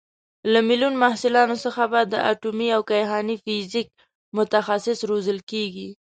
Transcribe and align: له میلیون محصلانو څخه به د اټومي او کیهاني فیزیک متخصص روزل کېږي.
له 0.51 0.59
میلیون 0.67 0.93
محصلانو 1.03 1.55
څخه 1.65 1.83
به 1.91 2.01
د 2.13 2.15
اټومي 2.31 2.69
او 2.75 2.81
کیهاني 2.89 3.35
فیزیک 3.45 3.87
متخصص 4.37 4.99
روزل 5.09 5.39
کېږي. 5.51 5.89